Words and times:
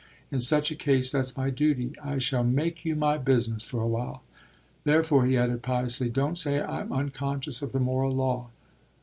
In 0.31 0.39
such 0.39 0.71
a 0.71 0.75
case 0.75 1.11
that's 1.11 1.37
my 1.37 1.51
duty. 1.51 1.93
I 2.03 2.17
shall 2.17 2.43
make 2.43 2.83
you 2.83 2.95
my 2.95 3.19
business 3.19 3.63
for 3.65 3.79
a 3.83 3.87
while. 3.87 4.23
Therefore," 4.83 5.27
he 5.27 5.37
added 5.37 5.61
piously; 5.61 6.09
"don't 6.09 6.39
say 6.39 6.59
I'm 6.59 6.91
unconscious 6.91 7.61
of 7.61 7.71
the 7.71 7.79
moral 7.79 8.13
law." 8.15 8.49